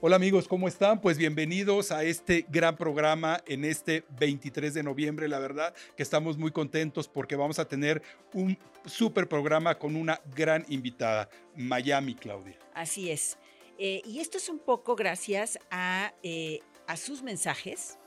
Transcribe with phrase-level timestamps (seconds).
[0.00, 1.00] Hola amigos, ¿cómo están?
[1.00, 5.26] Pues bienvenidos a este gran programa en este 23 de noviembre.
[5.26, 8.00] La verdad que estamos muy contentos porque vamos a tener
[8.32, 8.56] un
[8.86, 12.56] súper programa con una gran invitada, Miami, Claudia.
[12.74, 13.38] Así es.
[13.76, 17.98] Eh, y esto es un poco gracias a, eh, a sus mensajes,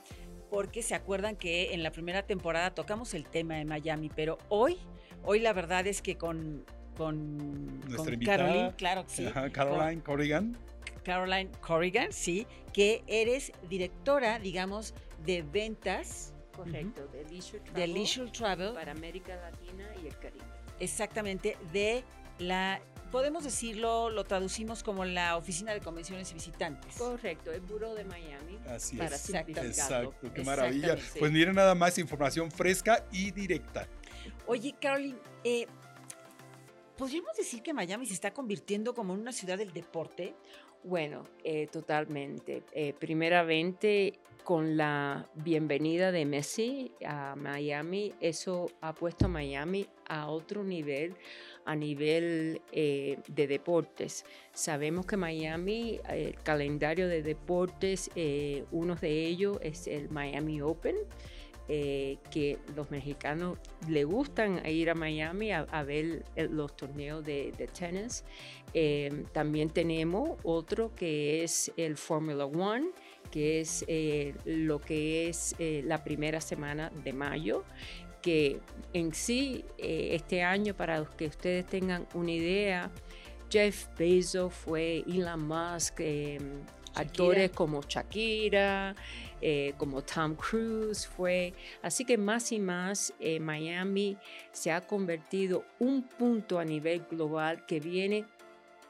[0.49, 4.77] porque se acuerdan que en la primera temporada tocamos el tema de Miami, pero hoy,
[5.23, 6.63] hoy la verdad es que con,
[6.95, 9.25] con, Nuestra con invitada, Caroline, claro que sí.
[9.25, 10.70] Ajá, Caroline Corrigan.
[11.03, 14.93] Caroline Corrigan, sí, que eres directora, digamos,
[15.25, 20.43] de ventas Correcto, de Leisure Travel, de Leisure Travel, para América Latina y el Caribe.
[20.79, 22.03] exactamente de
[22.39, 22.81] la,
[23.11, 26.95] podemos decirlo, lo traducimos como la Oficina de Convenciones y Visitantes.
[26.95, 28.57] Correcto, el Buró de Miami.
[28.67, 29.29] Así para es.
[29.29, 30.97] Exacto, qué maravilla.
[31.19, 33.87] Pues miren nada más información fresca y directa.
[34.47, 35.67] Oye, Caroline, eh,
[36.97, 40.35] ¿podríamos decir que Miami se está convirtiendo como en una ciudad del deporte?
[40.83, 42.63] Bueno, eh, totalmente.
[42.71, 50.27] Eh, primeramente, con la bienvenida de Messi a Miami, eso ha puesto a Miami a
[50.27, 51.13] otro nivel,
[51.65, 54.25] a nivel eh, de deportes.
[54.53, 58.09] Sabemos que Miami, el calendario de deportes,
[58.71, 60.95] uno de ellos es el Miami Open.
[61.69, 67.51] Eh, que los mexicanos le gustan ir a Miami a, a ver los torneos de,
[67.57, 68.23] de tenis.
[68.73, 72.87] Eh, también tenemos otro que es el Formula One,
[73.31, 77.63] que es eh, lo que es eh, la primera semana de mayo,
[78.21, 78.59] que
[78.93, 82.91] en sí este año, para los que ustedes tengan una idea,
[83.49, 86.37] Jeff Bezos fue Elon Musk, eh,
[86.95, 88.95] actores como Shakira,
[89.41, 91.53] eh, como Tom Cruise fue.
[91.81, 94.17] Así que más y más eh, Miami
[94.51, 98.25] se ha convertido un punto a nivel global que viene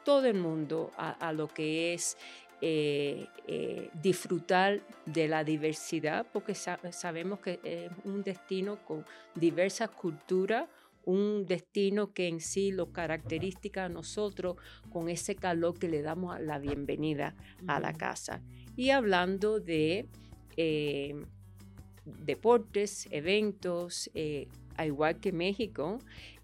[0.03, 2.17] todo el mundo a, a lo que es
[2.61, 9.03] eh, eh, disfrutar de la diversidad, porque sa- sabemos que es un destino con
[9.35, 10.67] diversas culturas,
[11.03, 14.57] un destino que en sí lo caracteriza a nosotros
[14.91, 17.35] con ese calor que le damos a la bienvenida
[17.65, 18.41] a la casa.
[18.75, 20.05] Y hablando de
[20.57, 21.25] eh,
[22.05, 24.47] deportes, eventos, eh,
[24.77, 25.99] al igual que México,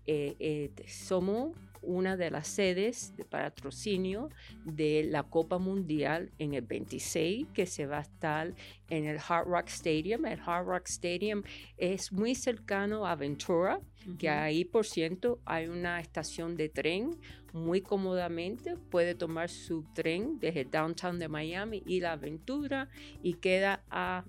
[0.06, 4.30] eh, somos una de las sedes de patrocinio
[4.66, 8.54] de la Copa Mundial en el 26, que se va a estar
[8.90, 10.26] en el Hard Rock Stadium.
[10.26, 11.44] El Hard Rock Stadium
[11.78, 13.80] es muy cercano a Ventura,
[14.18, 14.38] que Ujú.
[14.38, 17.18] ahí, por cierto, hay una estación de tren
[17.54, 18.76] muy cómodamente.
[18.90, 22.90] Puede tomar su tren desde el downtown de Miami y la Aventura
[23.22, 24.26] y queda a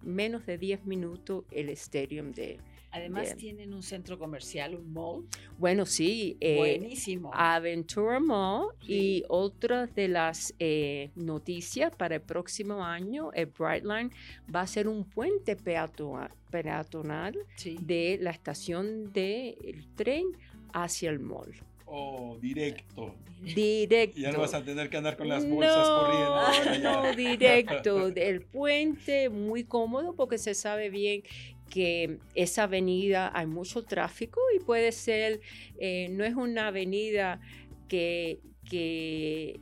[0.00, 2.58] menos de 10 minutos el stadium de...
[2.94, 3.36] Además Bien.
[3.38, 5.24] tienen un centro comercial, un mall,
[5.58, 7.30] Bueno, sí, eh, buenísimo.
[7.32, 8.92] Aventura Mall Sí.
[8.92, 14.12] y otras de las eh, noticias para el próximo año, el Brightline
[14.54, 17.78] va a ser un puente peatonal, sí.
[17.80, 20.26] de la estación del tren
[20.74, 21.52] hacia el mall.
[21.86, 23.14] Oh, directo.
[23.42, 24.18] Directo.
[24.18, 26.82] Ya no vas a tener que andar con las bolsas corriendo.
[26.82, 28.08] No, directo.
[28.08, 31.22] El puente muy cómodo porque se sabe bien
[31.72, 35.40] que esa avenida hay mucho tráfico y puede ser,
[35.78, 37.40] eh, no es una avenida
[37.88, 39.58] que, que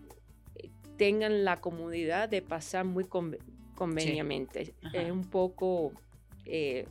[0.97, 3.39] tengan la comodidad de pasar muy conve-
[3.77, 4.75] convenientemente.
[4.93, 5.93] Es un poco
[6.47, 6.85] eh,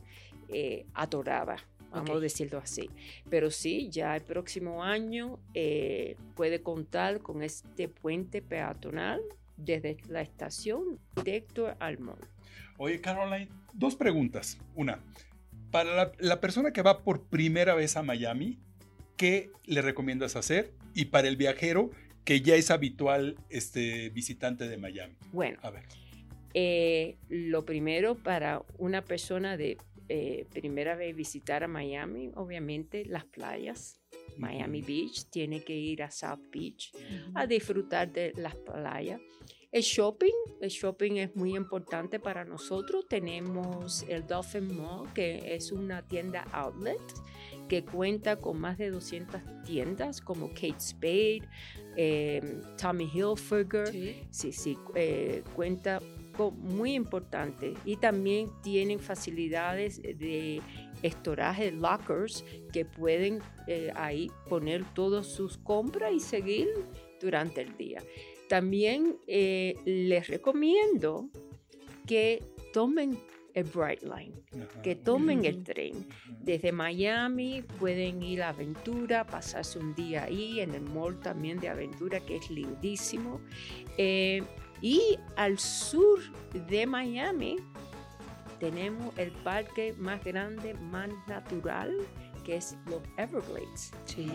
[0.48, 1.56] eh, atorada,
[1.90, 2.88] vamos a decirlo así.
[3.28, 5.38] Pero sí, ya el próximo año
[6.34, 9.20] puede contar con este puente peatonal
[9.58, 12.16] desde la estación directo al mall.
[12.82, 14.58] Oye, Caroline, dos preguntas.
[14.74, 15.04] Una,
[15.70, 18.58] para la, la persona que va por primera vez a Miami,
[19.18, 20.72] ¿qué le recomiendas hacer?
[20.94, 21.90] Y para el viajero
[22.24, 25.14] que ya es habitual este, visitante de Miami.
[25.30, 25.82] Bueno, A ver.
[26.54, 29.76] eh, lo primero para una persona de
[30.08, 34.00] eh, primera vez visitar a Miami, obviamente las playas.
[34.38, 36.92] Miami Beach, tiene que ir a South Beach
[37.34, 39.20] a disfrutar de las playas.
[39.72, 43.06] El shopping, el shopping es muy importante para nosotros.
[43.08, 47.00] Tenemos el Dolphin Mall, que es una tienda outlet
[47.68, 51.42] que cuenta con más de 200 tiendas como Kate Spade,
[51.96, 53.86] eh, Tommy Hilfiger.
[53.86, 54.16] Sí.
[54.30, 56.00] Sí, sí, eh, cuenta
[56.36, 57.74] con muy importante.
[57.84, 60.60] Y también tienen facilidades de
[61.02, 66.68] estoraje, lockers, que pueden eh, ahí poner todas sus compras y seguir
[67.20, 68.02] durante el día.
[68.50, 71.28] También eh, les recomiendo
[72.04, 72.42] que
[72.72, 73.16] tomen
[73.54, 74.82] el Bright Line, Ajá.
[74.82, 75.64] que tomen el Ujú.
[75.64, 76.06] tren.
[76.40, 81.68] Desde Miami pueden ir a Aventura, pasarse un día ahí, en el mall también de
[81.68, 83.40] Aventura, que es lindísimo.
[83.96, 84.42] Eh,
[84.82, 86.18] Y al sur
[86.68, 87.56] de Miami
[88.58, 91.94] tenemos el parque más grande, más natural,
[92.50, 93.92] que es los Everglades.
[94.06, 94.28] Sí.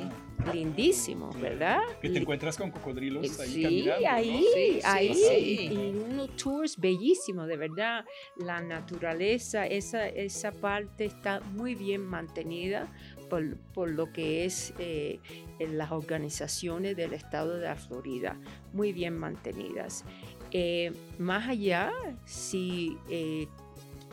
[0.53, 1.79] Lindísimo, ¿verdad?
[2.01, 4.01] Que te encuentras con cocodrilos ahí Sí, caminando.
[4.01, 4.09] ¿no?
[4.09, 5.69] ahí, sí, ahí, sí.
[5.69, 8.06] y unos tours bellísimos, de verdad.
[8.38, 12.88] La naturaleza, esa, esa parte está muy bien mantenida
[13.29, 15.19] por, por lo que es eh,
[15.59, 18.39] en las organizaciones del estado de la Florida,
[18.71, 20.06] muy bien mantenidas.
[20.51, 21.91] Eh, más allá,
[22.23, 23.47] sí, eh,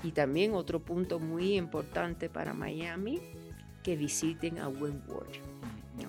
[0.02, 3.20] y también otro punto muy importante para Miami,
[3.82, 5.30] que visiten a Windward.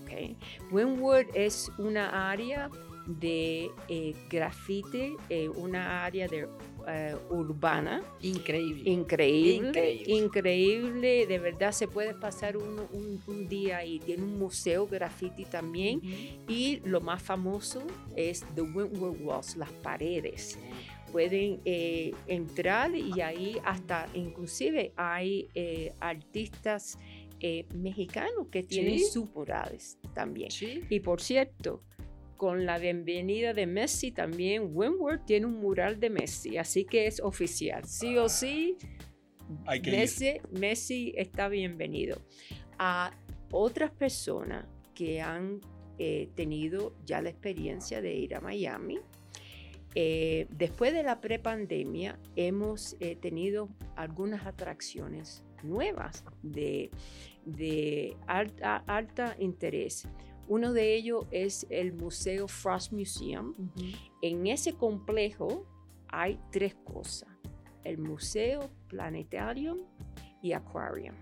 [0.03, 0.35] Okay.
[0.71, 2.69] Wynwood es una área
[3.05, 6.47] de eh, grafite, eh, una área de,
[6.87, 8.89] eh, urbana Increíble.
[8.89, 10.13] increíble, Increíble.
[10.15, 12.79] increíble, de verdad se puede pasar un,
[13.27, 15.99] un día ahí, tiene un museo graffiti también
[16.47, 17.83] y lo más famoso
[18.15, 20.57] es The Wentworth Walls, las paredes.
[21.11, 25.47] Pueden eh, entrar y ahí hasta inclusive hay
[25.99, 26.97] artistas
[27.43, 29.05] eh, mexicanos que tienen Sí.
[29.11, 30.49] sus murales también.
[30.49, 30.79] Sí.
[30.89, 31.83] Y por cierto,
[32.37, 37.19] con la bienvenida de Messi también, Wentworth tiene un mural de Messi, así que es
[37.19, 37.83] oficial.
[37.85, 38.77] Sí o sí,
[39.67, 39.97] Hay que ir.
[39.97, 42.17] Messi, Messi está bienvenido.
[42.79, 43.11] A
[43.51, 45.59] otras personas que han
[45.99, 48.99] eh, tenido ya la experiencia de ir a Miami,
[49.95, 56.89] eh, después de la prepandemia hemos eh, tenido algunas atracciones nuevas de,
[57.45, 60.07] de alta, alta interés.
[60.47, 63.53] Uno de ellos es el Museo Frost Museum,
[64.21, 65.65] en ese complejo
[66.09, 67.29] hay tres cosas.
[67.83, 69.79] El museo, planetarium
[70.41, 71.15] y aquarium.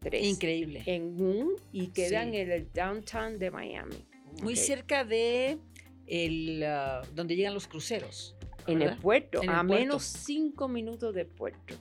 [0.00, 0.24] Tres.
[0.26, 0.82] Increíble.
[0.86, 2.36] En un y quedan Sí.
[2.38, 4.06] en el downtown de Miami.
[4.42, 5.58] Muy cerca de
[6.06, 8.36] el, ah, donde llegan los cruceros.
[8.66, 9.74] En el puerto, En el a puerto.
[9.82, 11.74] menos cinco minutos del puerto.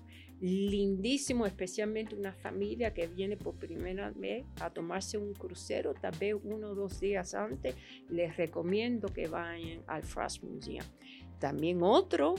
[0.45, 6.35] Lindísimo, especialmente una familia que viene por primera vez a tomarse un crucero, tal vez
[6.43, 7.75] uno o dos días antes,
[8.09, 10.83] les recomiendo que vayan al Frost Museum.
[11.39, 12.35] También otro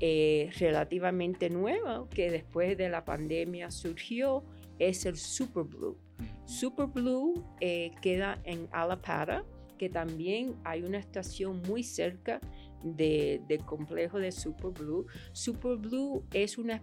[0.00, 4.44] eh, relativamente nuevo que después de la pandemia surgió
[4.78, 5.96] es el Super Blue.
[6.44, 9.46] Super Blue eh, queda en Alapata,
[9.78, 12.38] que también hay una estación muy cerca
[12.82, 15.06] de- del complejo de Super Blue.
[15.32, 16.82] Super Blue es una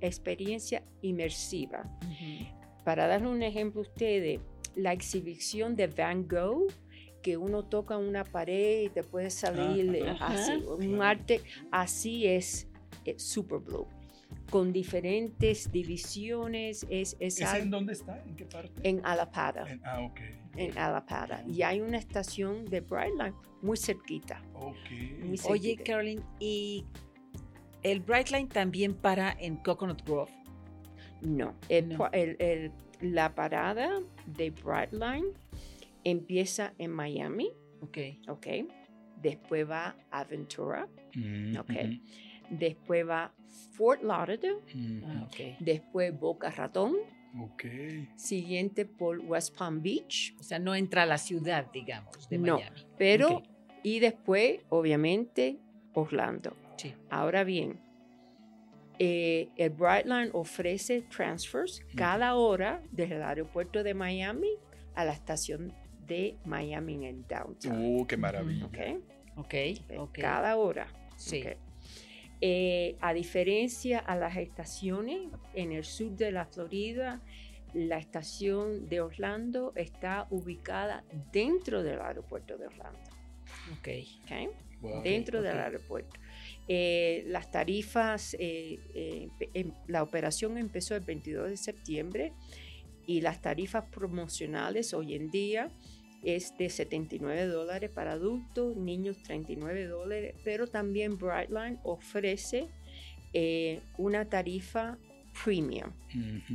[0.00, 1.84] experiencia inmersiva.
[2.84, 4.40] Para darle un ejemplo a ustedes,
[4.76, 6.68] la exhibición de Van Gogh,
[7.22, 10.26] que uno toca una pared y te puede salir eh, ajá.
[10.28, 11.40] así, un arte,
[11.70, 12.66] así es
[13.04, 13.86] eh, Super Blue,
[14.50, 18.22] con diferentes divisiones, es, es ¿Ese algo- en dónde está?
[18.26, 18.88] ¿En qué parte?
[18.88, 20.20] en Alapata, En- ah, ok.
[20.56, 24.42] en Alapata, y hay una estación de Brightline muy cerquita.
[24.54, 24.74] Ok.
[25.20, 25.84] Muy Oye, cerquita.
[25.84, 26.84] Caroline, ¿y
[27.82, 30.30] el Brightline también para en Coconut Grove?
[31.20, 31.98] No, el No.
[31.98, 35.26] pa- el- el- la parada de Brightline
[36.04, 37.50] empieza en Miami,
[37.80, 37.98] Ok.
[38.28, 38.46] ¿ok?
[39.20, 41.72] Después va a Ventura, Mm, Ok.
[42.50, 43.32] después va
[43.72, 45.56] Fort Lauderdale, mm, Ah, ok.
[45.60, 46.94] después Boca Ratón,
[47.40, 47.64] Ok.
[48.16, 52.56] siguiente por West Palm Beach, O sea, no entra a la ciudad, digamos, de No.
[52.56, 52.80] Miami.
[52.98, 53.44] pero Ok.
[53.82, 55.58] y después, obviamente,
[55.94, 56.56] Orlando.
[57.10, 57.80] Ahora bien,
[58.98, 64.50] eh, el Brightline ofrece transfers cada hora desde el aeropuerto de Miami
[64.94, 65.72] a la estación
[66.06, 67.78] de Miami en el downtown.
[67.78, 68.66] Uh, qué maravilla.
[68.66, 68.78] ¿ok?
[69.36, 69.54] Ok,
[69.98, 70.18] ok.
[70.18, 70.86] Cada hora.
[71.16, 71.44] Sí.
[72.40, 77.20] Eh, a diferencia a las estaciones en el sur de la Florida,
[77.72, 82.98] la estación de Orlando está ubicada dentro del aeropuerto de Orlando.
[83.78, 83.88] Ok.
[84.24, 84.54] ¿ok?
[84.82, 85.02] Wow.
[85.04, 86.18] dentro del aeropuerto.
[86.66, 92.32] Eh, las tarifas, eh, eh, em- la operación empezó el 22 de septiembre
[93.06, 95.70] y las tarifas promocionales hoy en día
[96.24, 102.66] es de 79 dólares para adultos, niños 39 dólares, pero también Brightline ofrece
[103.32, 104.98] eh, una tarifa
[105.44, 105.90] premium.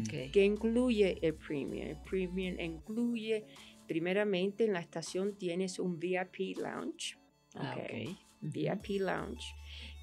[0.01, 0.31] Ok.
[0.31, 1.87] ¿Qué incluye el premium?
[1.87, 3.45] El premium incluye,
[3.87, 7.17] primeramente en la estación tienes un VIP lounge.
[7.55, 8.09] Ah, ok.
[8.09, 8.17] ok.
[8.41, 9.55] VIP Lounge.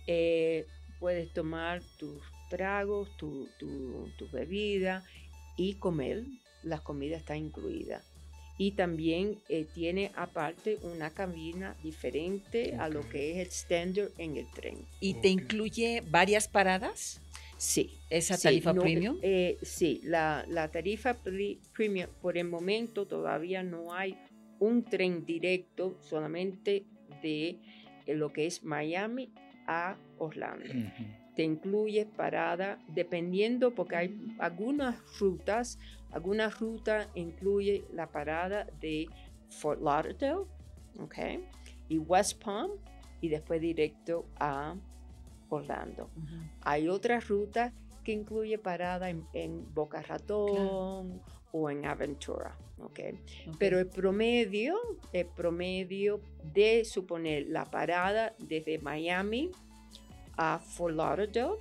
[0.07, 0.67] Eh,
[0.99, 5.05] puedes tomar tus tragos, tu, tu, tu bebida
[5.57, 6.25] y comer.
[6.63, 8.03] La comida está incluida.
[8.57, 14.37] Y también eh, tiene aparte una cabina diferente a lo que es el standard en
[14.37, 14.87] el tren.
[15.01, 17.21] ¿Y te incluye varias paradas?
[17.57, 17.99] Sí.
[18.11, 19.19] ¿Esa sí, tarifa no, premium?
[19.23, 21.17] eh, sí, la, la tarifa
[21.73, 24.17] premium por el momento todavía no hay
[24.59, 26.87] un tren directo solamente
[27.23, 27.59] de
[28.07, 29.33] en lo que es Miami
[29.67, 30.67] a Orlando.
[31.35, 35.79] Te incluye parada, dependiendo, porque hay algunas rutas,
[36.13, 39.09] algunas rutas incluye la parada de
[39.49, 40.47] Fort Lauderdale,
[41.01, 41.17] ¿ok?
[41.89, 42.71] Y West Palm,
[43.21, 44.77] y después directo a
[45.49, 46.11] Orlando.
[46.63, 47.73] Hay otras rutas
[48.03, 51.23] que incluye parada en, en Boca Ratón
[51.53, 53.01] o en Aventura, ¿ok?
[53.49, 53.57] Ok.
[53.59, 54.77] Pero el promedio,
[55.13, 56.21] el promedio
[56.53, 59.51] de suponer la parada desde Miami
[60.37, 61.57] a Fort Lauderdale,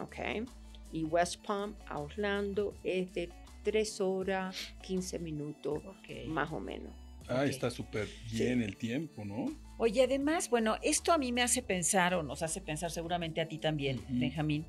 [0.00, 0.48] ¿ok?
[0.92, 3.30] Y West Palm a Orlando es de
[3.64, 5.82] 3 horas 15 minutos
[6.26, 7.07] más o menos.
[7.28, 9.46] Ah, está súper bien el tiempo, ¿no?
[9.78, 13.48] Oye, además, bueno, esto a mí me hace pensar, o nos hace pensar seguramente a
[13.48, 14.00] ti también.
[14.08, 14.66] Benjamín.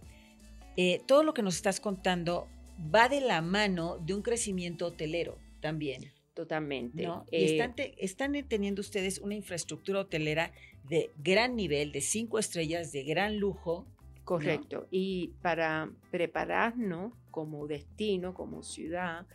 [0.77, 2.47] eh, todo lo que nos estás contando
[2.93, 7.03] va de la mano de un crecimiento hotelero también, Totalmente.
[7.03, 7.25] ¿no?
[7.31, 10.53] Eh, y están, te- están teniendo ustedes una infraestructura hotelera
[10.87, 13.85] de gran nivel, de cinco estrellas, de gran lujo.
[14.23, 14.87] Correcto.
[14.91, 19.25] Y para prepararnos como destino, como ciudad,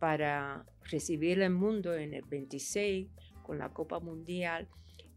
[0.00, 3.06] para recibir el mundo en el 26
[3.44, 4.66] con la Copa Mundial,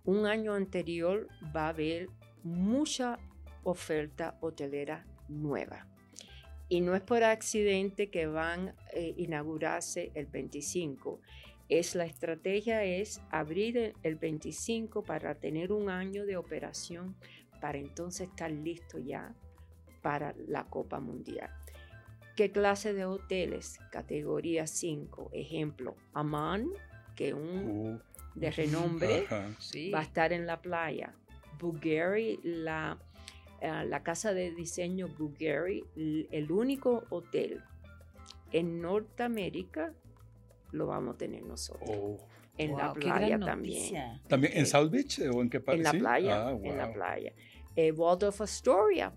[0.04, 2.10] un año anterior va a haber
[2.44, 3.18] mucha
[3.64, 5.88] oferta hotelera nueva.
[6.68, 11.22] Y no es por accidente que van a inaugurarse el 25.
[11.70, 17.16] Es la estrategia es abrir el 25 para tener un año de operación
[17.62, 19.34] para entonces estar listo ya
[20.02, 21.50] para la Copa Mundial.
[22.36, 23.80] ¿Qué clase de hoteles?
[23.92, 25.30] Categoría 5.
[25.34, 26.68] Ejemplo, Amman,
[27.16, 28.00] que es un Uh,
[28.40, 29.28] de renombre.
[29.60, 29.92] Sí.
[29.92, 31.14] va a estar en la playa.
[31.60, 32.98] Bulgari, la,
[33.62, 35.84] eh, la casa de diseño Bulgari,
[36.32, 37.62] el único hotel
[38.52, 39.94] en Norteamérica
[40.72, 41.90] lo vamos a tener nosotros.
[41.92, 42.18] Oh.
[42.58, 44.20] En la Wow, playa también.
[44.28, 45.78] ¿También en Eh, South Beach o en qué parte?
[45.78, 46.94] En la playa, Ah, en la wow.
[46.94, 47.34] playa.
[47.76, 49.12] Eh, Waldorf Astoria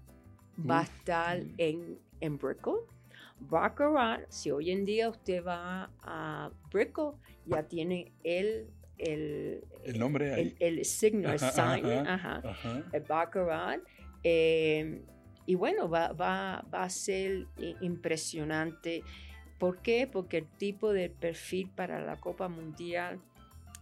[0.58, 0.88] va a Uf.
[0.88, 1.54] estar Mm.
[1.58, 2.74] en, en Brickell.
[3.38, 7.12] Baccarat, si hoy en día usted va a Brickell,
[7.46, 10.56] ya tiene el, el, El nombre ahí.
[10.58, 12.14] el, el signo, el Ajá, sign, ajá.
[12.14, 12.82] ajá, Ajá.
[12.92, 13.80] el Baccarat.
[14.24, 15.02] eh,
[15.48, 19.04] y bueno, va, va, va a ser i- impresionante.
[19.58, 20.08] ¿Por qué?
[20.10, 23.20] Porque el tipo de perfil para la Copa Mundial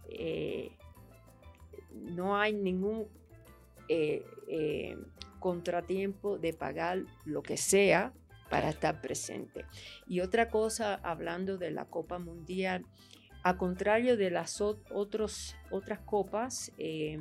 [0.09, 0.69] eh,
[1.91, 3.07] no hay ningún
[3.89, 4.95] eh, eh,
[5.39, 8.13] contratiempo de pagar lo que sea
[8.49, 9.65] para estar presente.
[10.07, 12.85] Y otra cosa, hablando de la Copa Mundial,
[13.43, 17.19] a contrario de las ot- otros, otras copas, eh,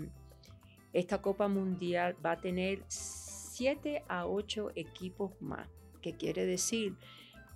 [0.93, 5.69] esta Copa Mundial va a tener 7 a 8 equipos más,
[6.03, 6.95] que quiere decir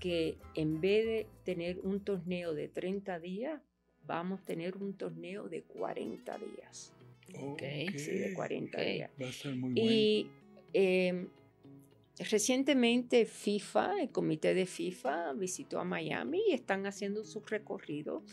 [0.01, 3.61] que en vez de tener un torneo de 30 días,
[4.07, 6.93] vamos a tener un torneo de 40 días.
[7.35, 7.63] Ok,
[7.97, 8.85] Sí, de 40 ok.
[8.85, 9.11] días.
[9.21, 9.85] Va a estar muy bueno.
[9.87, 10.31] Y
[10.73, 11.29] eh,
[12.19, 18.25] recientemente FIFA, el comité de FIFA visitó a Miami y están haciendo su recorrido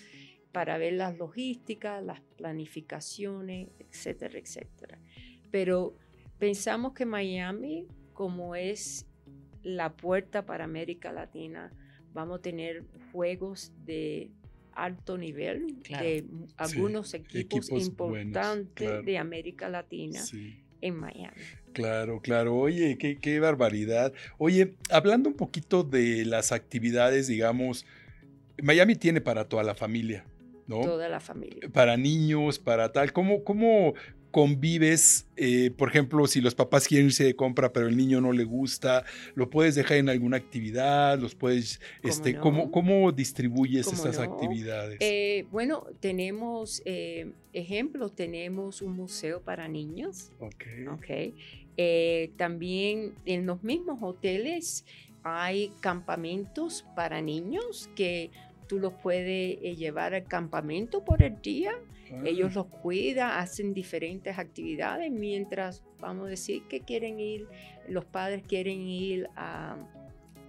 [0.52, 5.00] para ver las logísticas, las planificaciones, etcétera, etcétera.
[5.52, 5.96] Pero
[6.40, 9.06] pensamos que Miami, como es
[9.64, 11.72] la puerta para América Latina,
[12.14, 14.32] vamos a tener juegos de
[14.74, 16.06] alto nivel Claro.
[16.06, 16.26] de
[16.58, 19.04] algunos equipos, equipos buenos, importantes claro.
[19.04, 20.64] de América Latina Sí.
[20.82, 21.42] en Miami.
[21.76, 22.56] Claro, claro.
[22.56, 24.14] Oye, qué, qué barbaridad.
[24.38, 27.86] Oye, hablando un poquito de las actividades, digamos,
[28.64, 30.26] Miami tiene para toda la familia,
[30.68, 30.80] ¿no?
[30.80, 31.70] Toda la familia.
[31.74, 33.12] Para niños, para tal.
[33.12, 33.94] ¿Cómo, cómo
[34.32, 35.28] convives?
[35.38, 38.46] eh, por ejemplo, si los papás quieren irse de compra, pero el niño no le
[38.46, 39.04] gusta,
[39.34, 41.20] ¿lo puedes dejar en alguna actividad?
[41.20, 42.42] ¿Los puedes, ¿Cómo este, no?
[42.42, 44.34] ¿cómo, cómo distribuyes ¿Cómo esas no?
[44.34, 44.98] actividades?
[45.02, 50.64] Eh, bueno, tenemos eh, ejemplos, tenemos un museo para niños, ok.
[50.94, 51.34] ¿ok?
[51.78, 54.86] Eh, también en los mismos hoteles
[55.24, 58.32] hay campamentos para niños que
[58.68, 61.72] tú los puedes eh, llevar al campamento por el día.
[62.12, 67.48] Ah, Ellos los cuidan, hacen diferentes actividades mientras, vamos a decir, que quieren ir,
[67.90, 69.78] los padres quieren ir a,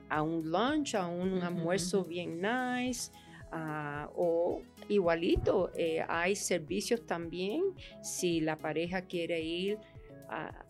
[0.09, 3.11] a un lunch, a un almuerzo bien nice,
[3.52, 7.62] ah, o igualito, eh, hay servicios también
[8.02, 9.78] si la pareja quiere ir
[10.28, 10.65] a,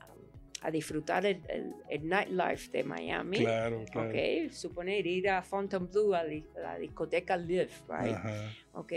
[0.67, 3.39] a disfrutar el, el- el nightlife de Miami.
[3.39, 4.11] Claro, claro.
[4.11, 6.25] Ok, suponer ir a Fontainebleau, a
[6.61, 8.15] la discoteca Live, right?
[8.15, 8.53] Ajá.
[8.75, 8.93] ¿ok?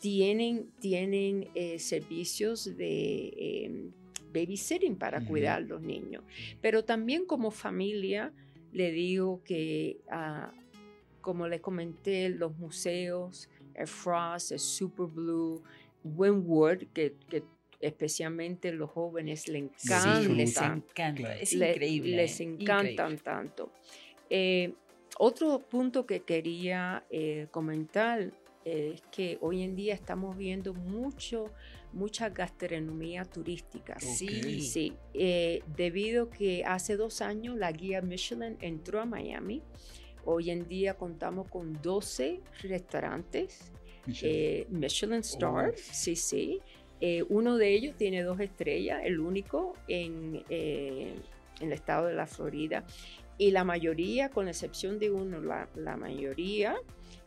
[0.00, 3.90] Tienen, tienen eh, servicios de eh,
[4.32, 6.24] babysitting para cuidar los niños.
[6.60, 8.32] Pero también como familia,
[8.72, 10.52] le digo que, ah,
[11.20, 15.62] como les comenté, los museos, el Frost, el Super Blue,
[16.02, 17.44] Wynwood, que, que
[17.84, 20.20] especialmente los jóvenes, le Sí, encanta.
[20.32, 21.14] les encanta.
[21.14, 21.40] Claro.
[21.40, 22.16] Es Le- increíble.
[22.16, 22.44] Les ¿eh?
[22.44, 23.18] encantan Increíble.
[23.22, 23.72] tanto.
[24.30, 24.72] Eh,
[25.18, 28.32] otro punto que quería eh, comentar
[28.64, 31.50] es que hoy en día estamos viendo mucho,
[31.92, 34.00] mucha gastronomía turística.
[34.00, 34.62] Sí.
[34.62, 39.62] Sí, eh, debido que hace dos años la guía Michelin entró a Miami.
[40.24, 43.70] Hoy en día contamos con 12 restaurantes
[44.22, 45.76] eh, Michelin Star, Oh.
[45.76, 46.60] sí, sí.
[47.06, 51.14] Eh, uno de ellos tiene dos estrellas, el único en, eh,
[51.60, 52.82] en el estado de la Florida.
[53.36, 56.76] Y la mayoría, con la excepción de uno, la, la mayoría,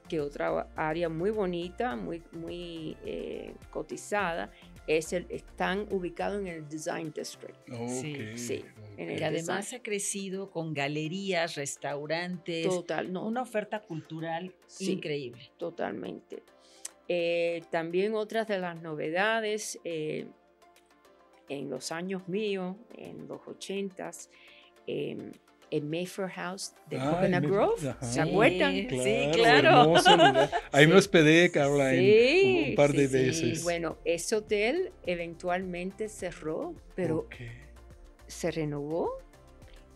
[0.10, 4.50] que otra área muy bonita, muy, muy eh, cotizada,
[4.88, 7.54] es el, están ubicados en el Design District.
[7.88, 8.66] sí, Ok, sí,
[8.98, 9.28] en Y el ok.
[9.28, 14.94] además ha crecido con galerías, restaurantes, Total, no, una oferta cultural Sí.
[14.94, 15.52] increíble.
[15.58, 16.42] Totalmente.
[17.10, 20.28] Eh, también otras de las novedades, eh,
[21.50, 24.30] en los años míos, en los ochentas,
[24.88, 25.32] eh,
[25.70, 28.06] en Mayfair House de Ay, Coconut me- Grove, ajá.
[28.06, 28.74] ¿se acuerdan?
[28.90, 29.82] Sí, claro.
[29.82, 30.50] hermoso lugar.
[30.72, 30.98] Ahí me Sí.
[30.98, 33.44] hospedé, Caroline, Sí, un par de sí, sí.
[33.46, 33.64] veces.
[33.64, 37.36] Bueno, ese hotel eventualmente cerró, pero Ok.
[38.28, 39.12] se renovó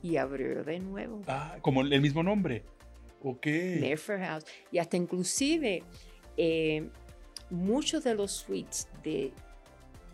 [0.01, 1.21] y abrió de nuevo.
[1.27, 2.63] Ah, como el mismo nombre.
[3.23, 3.45] Ok.
[3.79, 4.45] Mayfair House.
[4.71, 5.83] Y hasta inclusive
[6.37, 6.89] eh,
[7.51, 9.33] muchos de los suites de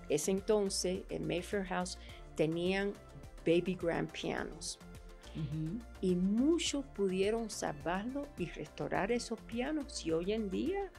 [0.09, 1.97] ese entonces en Mayfair House
[2.35, 2.93] tenían
[3.45, 4.79] baby grand pianos.
[6.01, 10.03] Y muchos pudieron salvarlo y restaurar esos pianos.
[10.03, 10.91] Y hoy en día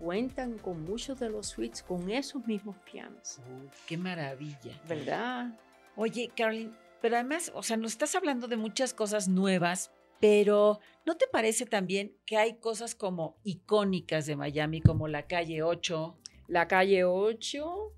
[0.00, 3.38] cuentan con muchos de los suites con esos mismos pianos.
[3.86, 4.72] Qué maravilla.
[4.88, 5.56] ¿Verdad?
[5.94, 11.16] Oye, Caroline, pero además, o sea, nos estás hablando de muchas cosas nuevas, pero ¿no
[11.16, 16.18] te parece también que hay cosas como icónicas de Miami, como la calle 8?
[16.48, 17.92] La calle 8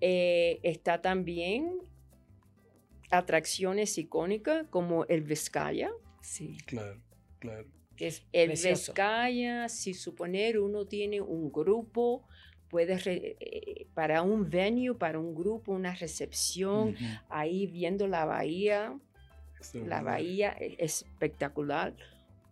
[0.00, 1.78] eh, está también
[3.10, 5.90] atracciones icónicas como el Vizcaya.
[6.20, 7.00] Sí, Claro,
[7.38, 7.66] claro.
[7.96, 8.92] que es El precioso.
[8.92, 12.26] Vizcaya, si suponer uno tiene un grupo,
[12.68, 17.04] puede re- eh, para un venue, para un grupo, una recepción, Ujú.
[17.28, 18.98] ahí viendo la bahía,
[19.74, 21.94] la bahía e- es espectacular.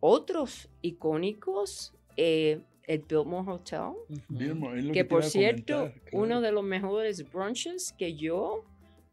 [0.00, 7.94] Otros icónicos, eh, el Biltmore Hotel, que por cierto, comentar, uno de los mejores brunches
[7.96, 8.64] que yo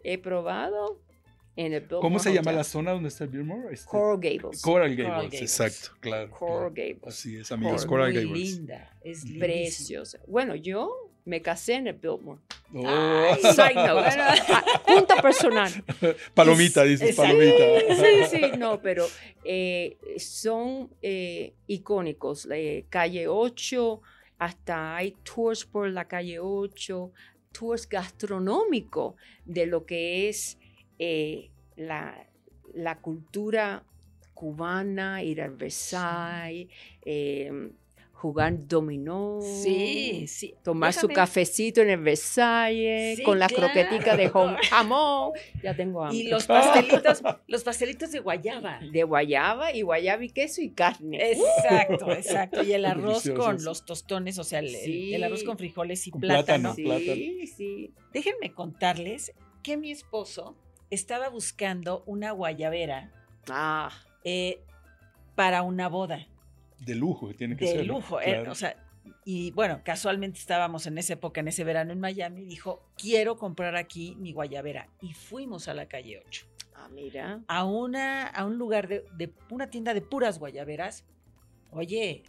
[0.03, 0.99] he probado
[1.55, 2.55] en el Biltmore ¿Cómo se llama Hotel.
[2.55, 3.73] la zona donde está el Biltmore?
[3.73, 4.61] Este- Coral Gables.
[4.61, 5.41] Coral Gables, Coral Gables.
[5.41, 6.31] exacto, claro.
[6.31, 6.73] Coral claro.
[6.75, 7.03] Gables.
[7.07, 8.55] Así es, amigos, Coral Coral Muy Gables.
[8.57, 9.25] linda, es.
[9.37, 10.19] Preciosa.
[10.27, 12.39] Bueno, yo me casé en el Biltmore.
[12.73, 13.41] Oh, Ay,
[14.87, 15.71] Punto personal.
[16.33, 17.31] palomita, dices, Exacto.
[17.33, 17.95] palomita.
[18.29, 19.05] Sí, sí, no, pero
[19.43, 22.47] eh, son eh, icónicos.
[22.51, 24.01] Eh, calle 8,
[24.37, 27.11] hasta hay tours por la calle 8,
[27.51, 30.57] tours gastronómicos de lo que es
[30.99, 32.27] eh, la,
[32.73, 33.83] la cultura
[34.35, 36.69] cubana, ir al Versailles,
[37.03, 37.71] eh,
[38.19, 39.39] jugar dominó.
[39.41, 40.53] Sí, sí.
[40.63, 43.71] Tomar su cafecito en el Versalles, Sí, con la claro.
[43.71, 45.31] croquetica de jam- jamón.
[45.63, 46.17] Ya tengo hambre.
[46.17, 48.79] Y los pastelitos, los pastelitos de guayaba.
[48.91, 51.31] de guayaba y guayaba y queso y carne.
[51.31, 52.61] Exacto, exacto.
[52.63, 55.13] Y el arroz con los tostones, o sea, el, el- Sí.
[55.13, 56.73] el arroz con frijoles y Con plátano.
[56.73, 56.75] plátano.
[56.75, 57.47] sí, plátano.
[57.57, 57.93] sí.
[58.13, 60.55] Déjenme contarles que mi esposo
[60.89, 63.11] estaba buscando una guayabera
[63.49, 63.91] Ah,
[64.25, 64.59] eh,
[65.35, 66.27] para una boda
[66.85, 67.87] De lujo, tiene que de ser.
[67.87, 67.93] ¿no?
[67.95, 68.19] lujo.
[68.21, 68.51] eh, Claro.
[68.51, 68.75] o sea,
[69.25, 73.75] y bueno, casualmente estábamos en esa época, en ese verano en Miami, dijo, quiero comprar
[73.75, 74.87] aquí mi guayabera.
[75.01, 77.41] Y fuimos a la calle 8, ah, mira.
[77.47, 81.05] a, una, a un lugar de, de una tienda de puras guayaberas.
[81.71, 82.23] Oye,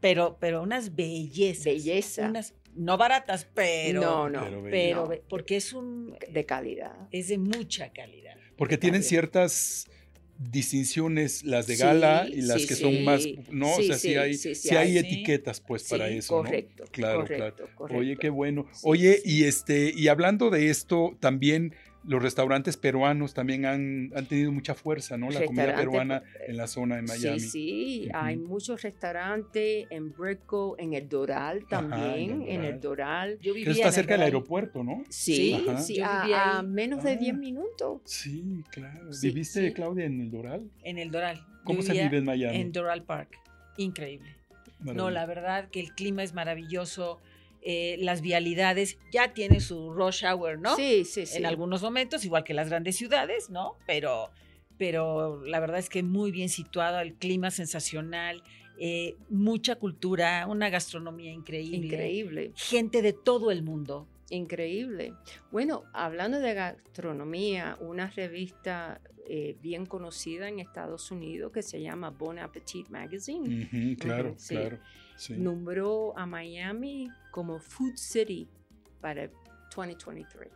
[0.00, 1.64] pero, pero unas bellezas.
[1.64, 2.28] Belleza.
[2.28, 4.00] Unas, no baratas, pero...
[4.00, 5.08] no, no, pero pero no.
[5.08, 7.08] ve- porque es un de calidad.
[7.10, 8.36] es de mucha calidad.
[8.56, 9.88] Porque tienen ciertas
[10.38, 13.26] distinciones, las de Sí, gala y las sí, que son más.
[13.50, 13.74] ¿no?
[13.74, 16.44] O sea, sí, hay, sí hay etiquetas pues para eso, ¿no?
[16.44, 18.00] correcto, Claro, correcto, correcto.
[18.00, 18.66] Oye, qué bueno.
[18.82, 21.74] Oye, y este, y hablando de esto, también
[22.08, 25.30] los restaurantes peruanos también han, han tenido mucha fuerza, ¿no?
[25.30, 27.38] La comida peruana eh, en la zona en Miami.
[27.38, 32.80] Sí, sí, hay muchos restaurantes en Brickell, en el Doral también, en el en el
[32.80, 33.38] Doral.
[33.40, 35.04] Yo Que vivía está en el cerca del aeropuerto, ¿no?
[35.10, 35.78] Sí, Ajá.
[35.80, 37.36] sí, a, menos de 10 Ah.
[37.36, 38.00] minutos.
[38.06, 39.12] Sí, claro.
[39.12, 39.72] Sí, ¿Viviste, sí.
[39.74, 40.70] Claudia, en el Doral?
[40.82, 41.44] En el Doral.
[41.64, 42.56] ¿Cómo se vive en Miami?
[42.56, 43.38] En Doral Park.
[43.76, 44.34] Increíble.
[44.80, 47.20] No, la verdad que el clima es maravilloso.
[47.62, 50.76] Eh, las vialidades ya tiene su rush hour, ¿no?
[50.76, 51.38] Sí, sí, sí.
[51.38, 53.76] En algunos momentos, igual que las grandes ciudades, ¿no?
[53.86, 54.30] Pero,
[54.76, 58.42] pero la verdad es que muy bien situado, el clima sensacional,
[58.78, 61.86] eh, mucha cultura, una gastronomía increíble.
[61.86, 62.52] Increíble.
[62.54, 64.06] Gente de todo el mundo.
[64.30, 65.14] Increíble.
[65.50, 72.10] Bueno, hablando de gastronomía, una revista eh, bien conocida en Estados Unidos que se llama
[72.10, 73.96] Bon Appetit Magazine.
[73.98, 74.54] Claro, sí.
[74.54, 74.78] claro.
[75.18, 75.34] Sí.
[75.34, 78.48] nombró a Miami como Food City
[79.00, 79.28] para
[79.76, 80.50] 2023.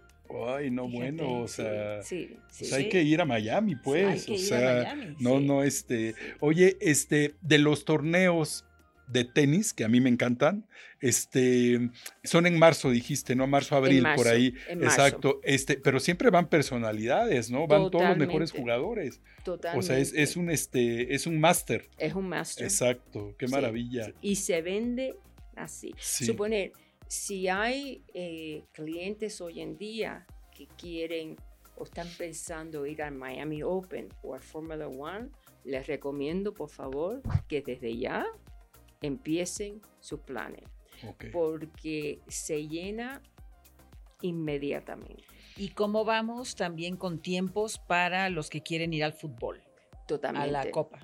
[0.48, 2.74] Ay, no, Fíjate, bueno, o sea, sí, pues sí.
[2.74, 4.26] hay que ir a Miami, pues.
[4.30, 5.16] O sea, Miami.
[5.18, 6.14] no, no, este.
[6.40, 8.64] Oye, este, de los torneos
[9.08, 10.66] de tenis, que a mí me encantan,
[11.00, 11.90] este,
[12.24, 13.46] son en marzo, dijiste, ¿no?
[13.46, 14.54] Marzo, abril, por ahí.
[14.68, 14.84] marzo.
[14.84, 15.40] Exacto.
[15.42, 17.66] Este, pero siempre van personalidades, ¿no?
[17.66, 19.20] Van todos los mejores jugadores.
[19.44, 19.78] Totalmente.
[19.78, 21.88] O sea, es, es un este, es un máster.
[21.98, 22.64] Es un master.
[22.64, 23.34] Exacto.
[23.38, 24.12] Qué Sí, maravilla.
[24.20, 25.16] Y se vende
[25.56, 25.92] así.
[25.98, 26.24] Sí.
[26.24, 26.72] Suponer,
[27.08, 31.36] si hay eh, clientes hoy en día que quieren
[31.76, 35.28] o están pensando ir al Miami Open o al Formula One,
[35.64, 38.26] les recomiendo por favor que desde ya
[39.02, 40.64] empiecen sus planes
[41.32, 43.20] porque se llena
[44.20, 45.24] inmediatamente.
[45.56, 49.62] ¿Y cómo vamos también con tiempos para los que quieren ir al fútbol,
[50.06, 50.48] Totalmente.
[50.48, 51.00] a la Copa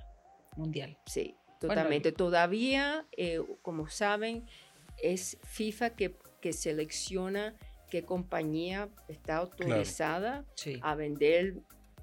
[0.56, 0.98] Mundial?
[1.06, 2.12] Sí, Bueno, totalmente.
[2.12, 4.46] Todavía, eh, como saben,
[5.02, 7.56] es FIFA que, que selecciona
[7.90, 10.78] qué compañía está autorizada Sí.
[10.82, 11.56] a vender.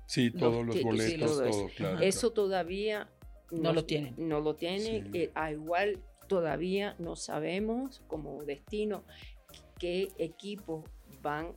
[0.07, 1.57] Sí, todos los boletos, todo eso.
[1.59, 1.99] todo, claro.
[1.99, 3.09] Eso todavía
[3.51, 4.15] No lo tienen.
[4.17, 4.79] No lo tiene.
[4.79, 5.03] Sí.
[5.13, 9.03] eh, a igual todavía no sabemos como destino
[9.79, 10.83] qué equipo
[11.21, 11.55] van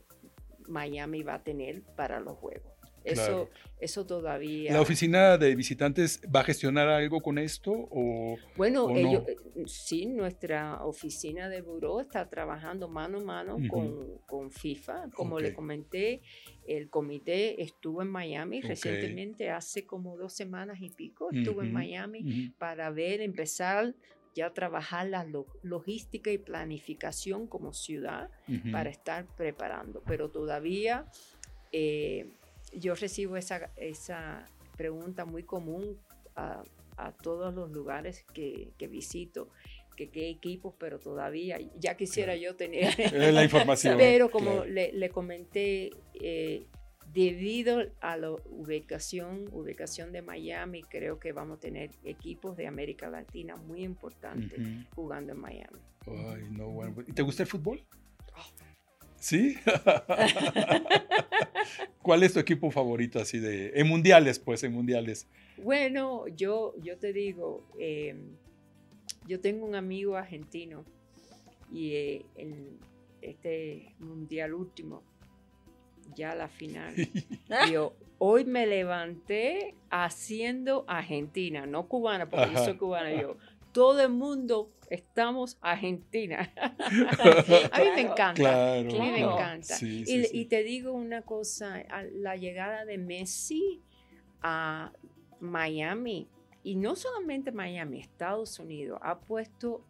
[0.66, 2.77] Miami va a tener para los juegos.
[3.04, 3.50] Eso, Claro.
[3.80, 4.72] eso todavía.
[4.72, 7.72] ¿La oficina de visitantes va a gestionar algo con esto?
[7.72, 8.36] O...
[8.56, 9.28] Bueno, ¿O ellos, no?
[9.28, 15.10] eh, sí, nuestra oficina de buró está trabajando mano a mano con, con FIFA.
[15.14, 16.20] Como le comenté,
[16.66, 22.52] el comité estuvo en Miami recientemente, hace como dos semanas y pico, estuvo en Miami
[22.58, 23.94] para ver, empezar
[24.34, 28.30] ya a trabajar la lo- logística y planificación como ciudad
[28.70, 30.02] para estar preparando.
[30.06, 31.06] Pero todavía
[31.72, 32.34] eh,
[32.72, 35.98] yo recibo esa, esa pregunta muy común
[36.36, 36.62] a,
[36.96, 39.48] a todos los lugares que, que visito,
[39.96, 42.94] que qué equipos, pero todavía ya quisiera yo tener...
[43.12, 43.96] La información.
[43.98, 44.66] pero como claro.
[44.66, 46.66] le, le comenté, eh,
[47.12, 53.08] debido a la ubicación, ubicación de Miami, creo que vamos a tener equipos de América
[53.08, 54.60] Latina muy importantes
[54.94, 55.78] jugando en Miami.
[56.06, 56.94] Ay, no, bueno.
[57.06, 57.82] ¿Y te gusta el fútbol?
[58.36, 58.67] Oh.
[59.18, 59.56] ¿Sí?
[62.02, 63.72] ¿Cuál es tu equipo favorito así de...
[63.74, 65.28] En mundiales, pues, en mundiales.
[65.56, 68.14] Bueno, yo, yo te digo, eh,
[69.26, 70.84] yo tengo un amigo argentino
[71.70, 72.78] y eh, en
[73.20, 75.02] este mundial último,
[76.14, 76.94] ya la final,
[77.72, 82.64] yo hoy me levanté haciendo Argentina, no cubana, porque yo Ajá.
[82.64, 83.36] soy cubana, yo.
[83.78, 86.52] Todo el mundo estamos Argentina.
[87.72, 88.34] A mí me encanta.
[88.34, 88.90] Claro.
[88.90, 89.76] A mí me encanta.
[89.76, 90.30] Sí, y, sí, sí.
[90.40, 93.80] y te digo una cosa, la llegada de Messi
[94.42, 94.92] a
[95.38, 96.28] Miami,
[96.64, 99.84] y no solamente Miami, Estados Unidos, ha puesto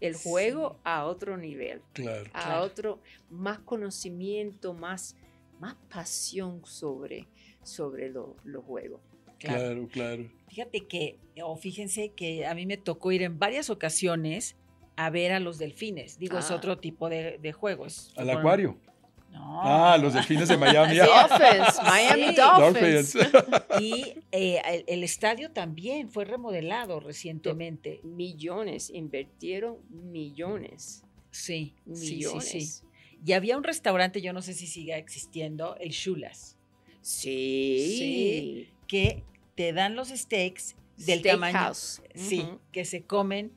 [0.00, 0.28] el Sí.
[0.30, 2.30] juego a otro nivel, Claro.
[2.34, 2.62] a Claro.
[2.62, 5.16] otro, más conocimiento, más,
[5.58, 7.26] más pasión sobre,
[7.64, 9.00] sobre lo- los juegos.
[9.44, 9.88] Claro.
[9.88, 10.30] Claro, claro.
[10.48, 14.56] Fíjate que, o fíjense que a mí me tocó ir en varias ocasiones
[14.96, 16.18] a ver a los delfines.
[16.18, 16.56] Digo, es Ah.
[16.56, 18.12] otro tipo de, de juegos.
[18.16, 18.78] Al acuario.
[19.32, 19.60] No.
[19.62, 20.96] Ah, los delfines de Miami.
[20.96, 22.34] Dolphins, Miami Sí.
[22.36, 23.12] Dolphins.
[23.32, 23.70] Dolphins.
[23.80, 27.98] Y eh, el, el estadio también fue remodelado recientemente.
[28.04, 31.02] Millones, invirtieron millones,
[31.32, 32.44] Sí, sí, sí, millones.
[32.48, 32.86] sí.
[33.26, 36.56] Y había un restaurante, yo no sé si siga existiendo, el Chulas,
[37.00, 37.96] Sí.
[37.98, 38.68] Sí.
[38.86, 41.72] que te dan los steaks del tamaño.
[42.14, 43.52] Sí, que se comen,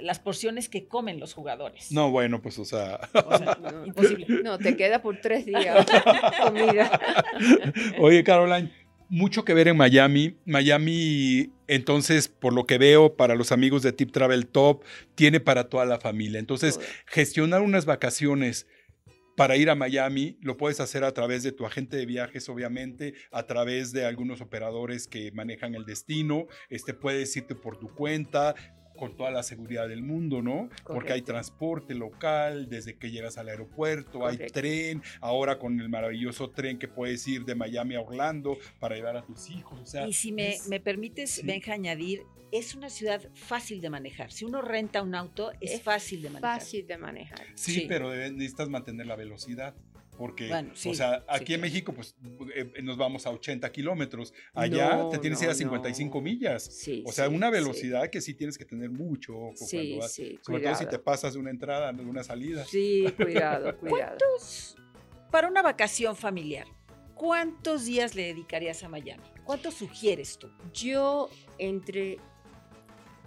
[0.00, 1.90] las porciones que comen los jugadores.
[1.92, 3.00] No, bueno, pues, o sea.
[3.12, 4.26] O sea, No, imposible.
[4.42, 5.86] No, te queda por tres días
[6.42, 7.00] comida.
[7.98, 8.72] Oye, Caroline,
[9.08, 10.36] mucho que ver en Miami.
[10.46, 15.68] Miami, entonces, por lo que veo, para los amigos de Tip Travel Top, tiene para
[15.68, 16.38] toda la familia.
[16.38, 18.66] Entonces, gestionar unas vacaciones
[19.36, 23.14] para ir a Miami lo puedes hacer a través de tu agente de viajes, obviamente,
[23.30, 26.46] a través de algunos operadores que manejan el destino.
[26.68, 28.54] Este puedes irte por tu cuenta
[28.96, 30.68] con toda la seguridad del mundo, ¿no?
[30.86, 36.50] Porque hay transporte local desde que llegas al aeropuerto, hay tren, ahora con el maravilloso
[36.50, 39.80] tren que puedes ir de Miami a Orlando para llevar a tus hijos.
[39.80, 41.42] O sea, Y si me, es- me permites, sí.
[41.46, 44.30] Benja, añadir, es una ciudad fácil de manejar.
[44.30, 46.60] Si uno renta un auto, es, Es fácil de manejar.
[46.60, 47.40] Fácil de manejar.
[47.54, 47.86] Sí, Sí.
[47.88, 49.74] pero necesitas mantener la velocidad.
[50.22, 51.72] Porque, Bueno, sí, o sea, sí, aquí en claro.
[51.72, 52.14] México, pues
[52.54, 54.32] eh, nos vamos a 80 kilómetros.
[54.54, 56.22] Allá No, te tienes que ir a no, 55 no.
[56.22, 56.62] millas.
[56.62, 57.52] Sí, O sea, sí, una sí.
[57.54, 60.12] velocidad que sí tienes que tener mucho ojo Sí, cuando vas.
[60.12, 62.64] sí, Sobre todo si te pasas de una entrada, de una salida.
[62.64, 64.16] Sí, cuidado, cuidado.
[65.32, 66.68] Para una vacación familiar,
[67.16, 69.24] ¿cuántos días le dedicarías a Miami?
[69.42, 70.48] ¿Cuántos sugieres tú?
[70.72, 72.18] Yo entre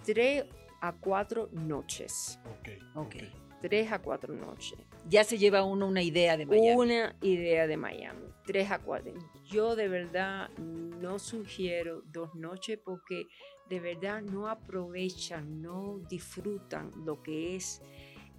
[0.02, 0.46] tres
[0.80, 2.38] a cuatro noches.
[2.46, 2.68] Ok.
[2.94, 3.16] Ok.
[3.62, 4.78] Tres a cuatro noches.
[5.08, 6.74] Ya se lleva uno una idea de Miami.
[6.74, 8.26] Una idea de Miami.
[8.46, 9.12] Tres a cuatro.
[9.44, 13.26] Yo de verdad no sugiero dos noches porque
[13.68, 17.80] de verdad no aprovechan, no disfrutan lo que es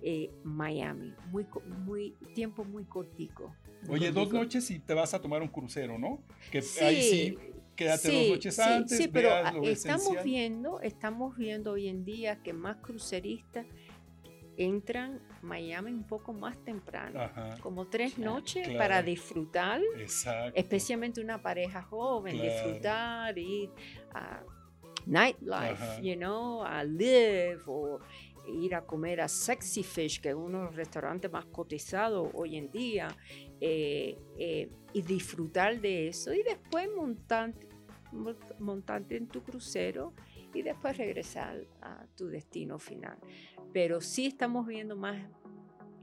[0.02, 1.14] eh, Miami.
[1.32, 3.56] Muy, co- muy, tiempo muy cortico.
[3.90, 6.22] Oye, dos noches y te vas a tomar un crucero, ¿no?
[6.52, 7.38] Que Sí, ahí sí,
[7.76, 10.24] quédate dos noches sí, antes, sí, pero veas lo estamos esencial.
[10.26, 13.66] viendo, estamos viendo hoy en día que más cruceristas
[14.58, 18.80] entran Miami un poco más temprano, Ajá, como tres Claro, noches claro.
[18.80, 20.52] para disfrutar, exacto.
[20.60, 22.52] especialmente una pareja joven, Claro.
[22.52, 23.70] disfrutar, ir
[24.14, 24.42] a
[25.06, 26.02] nightlife, Ajá.
[26.02, 28.00] you know, a live o
[28.48, 32.56] ir a comer a Sexy Fish, que es uno de los restaurantes más cotizados hoy
[32.58, 33.08] en día,
[33.62, 37.68] eh, eh, y disfrutar de eso y después montarte,
[38.14, 40.14] mont- montarte en tu crucero
[40.54, 43.18] y después regresar a tu destino final.
[43.74, 45.18] Pero sí estamos viendo más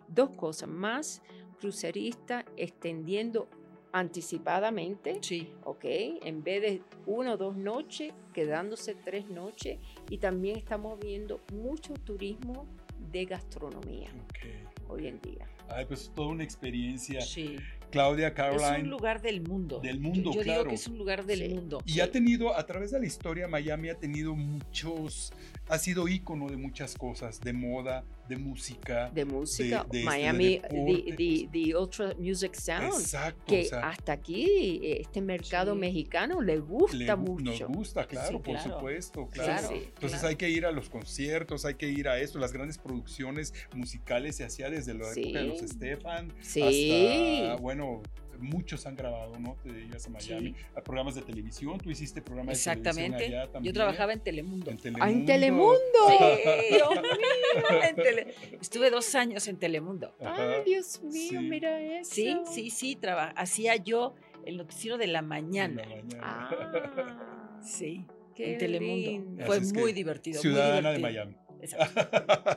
[0.09, 1.23] dos cosas, más
[1.59, 3.49] cruceristas extendiendo
[3.93, 5.53] anticipadamente, Sí.
[5.65, 5.85] ¿ok?
[6.23, 9.79] En vez de una o dos noches, quedándose tres noches.
[10.11, 12.67] Y también estamos viendo mucho turismo
[13.13, 14.91] de gastronomía Ok.
[14.91, 15.49] hoy en día.
[15.69, 17.21] Ay, pues toda una experiencia.
[17.21, 17.57] Sí.
[17.95, 18.83] Claudia, Es Caroline.
[18.83, 19.79] un lugar del mundo.
[19.81, 20.59] Del Yo- mundo, yo, claro.
[20.61, 21.49] digo que es un lugar del Sí.
[21.55, 21.81] mundo.
[21.87, 25.33] Y ha tenido, a través de la historia, Miami ha tenido muchos,
[25.69, 29.11] ha sido ícono de muchas cosas, de moda, de música.
[29.15, 32.93] De música, de este, de Miami, deporte, the, the- the Ultra Music Sound.
[33.01, 33.43] Exacto.
[33.47, 35.79] Que o sea, hasta aquí este mercado Sí.
[35.81, 37.69] mexicano le gusta gu- mucho.
[37.69, 38.75] Nos gusta, claro, Sí, por claro.
[38.75, 39.69] supuesto, claro.
[39.69, 40.29] sí, Entonces claro.
[40.29, 42.39] hay que ir a los conciertos, hay que ir a esto.
[42.39, 45.69] Las grandes producciones musicales se hacía desde la época de los Sí.
[45.69, 47.43] Stefan Sí.
[47.43, 48.03] hasta, bueno,
[48.39, 49.57] muchos han grabado, ¿no?
[49.63, 50.57] Te ibas a Miami, Sí.
[50.77, 51.79] a programas de televisión.
[51.79, 53.17] Tú hiciste programas de Exactamente.
[53.19, 53.73] televisión allá también.
[53.75, 54.71] Yo trabajaba en Telemundo.
[54.71, 55.27] en Ah, en Telemundo.
[55.27, 55.79] Telemundo.
[56.09, 56.15] Sí,
[56.71, 60.15] Dios mío, en Tele- Estuve dos años en Telemundo.
[60.21, 60.53] Ajá.
[60.57, 61.39] Ay, Dios mío, Sí.
[61.39, 62.15] mira eso.
[62.15, 64.15] Sí, sí, sí, traba- hacía yo
[64.47, 65.83] el noticiero de la mañana.
[65.83, 66.21] la mañana.
[66.23, 69.11] Ah, Sí, qué en Telemundo.
[69.11, 69.47] lindo.
[69.47, 70.37] Fue muy divertido.
[70.37, 71.25] muy Ciudadana de divertido.
[71.27, 71.44] Miami.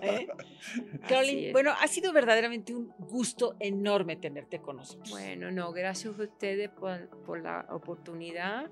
[0.01, 0.27] ¿Eh?
[1.07, 5.09] Caroline, bueno, ha sido verdaderamente un gusto enorme tenerte con nosotros.
[5.09, 8.69] Bueno, no, gracias a ustedes por, por la oportunidad.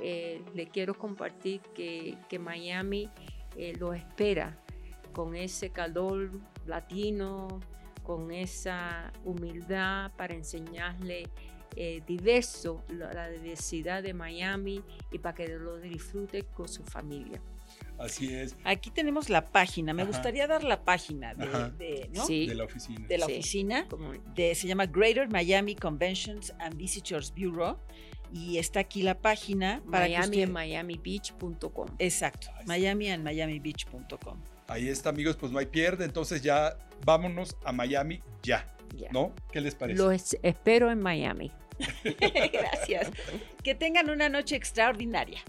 [0.00, 3.10] Eh, le quiero compartir que, que Miami
[3.56, 4.58] eh, lo espera
[5.12, 6.30] con ese calor
[6.66, 7.60] latino,
[8.02, 11.28] con esa humildad para enseñarle
[11.76, 17.40] eh, diverso, la, la diversidad de Miami y para que lo disfrute con su familia.
[17.98, 19.94] Así es, Aquí tenemos la página.
[19.94, 20.10] Me Ajá.
[20.10, 21.68] gustaría dar la página de, Ajá.
[21.70, 22.26] de, ¿no?
[22.26, 22.46] Sí.
[22.46, 23.06] de la oficina.
[23.06, 23.32] de la Sí.
[23.32, 23.88] oficina.
[24.34, 27.78] De- se llama Greater Miami Conventions and Visitors Bureau.
[28.32, 31.88] Y está aquí la página para Miami que usted- miamibeach.com.
[32.00, 32.48] Exacto.
[32.66, 34.38] Miami and miamibeach.com.
[34.66, 36.04] Ahí está, amigos, pues no hay pierde.
[36.04, 39.08] Entonces ya vámonos a Miami ya, Ya.
[39.12, 39.32] ¿no?
[39.52, 40.02] ¿Qué les parece?
[40.02, 41.52] Los espero en Miami.
[42.52, 43.10] Gracias.
[43.62, 45.40] Que tengan una noche extraordinaria.